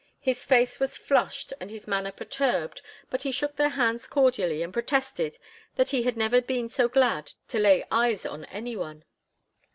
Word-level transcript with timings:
His 0.19 0.43
face 0.43 0.79
was 0.79 0.97
flushed 0.97 1.53
and 1.59 1.69
his 1.69 1.85
manner 1.87 2.11
perturbed, 2.11 2.81
but 3.11 3.21
he 3.21 3.31
shook 3.31 3.55
their 3.55 3.69
hands 3.69 4.07
cordially 4.07 4.63
and 4.63 4.73
protested 4.73 5.37
that 5.75 5.91
he 5.91 6.01
had 6.01 6.17
never 6.17 6.41
been 6.41 6.69
so 6.71 6.89
glad 6.89 7.33
to 7.49 7.59
lay 7.59 7.85
eyes 7.91 8.25
on 8.25 8.45
any 8.45 8.75
one. 8.75 9.05